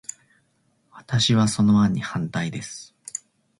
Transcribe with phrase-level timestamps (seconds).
[0.91, 2.95] 私は、その案に反対です。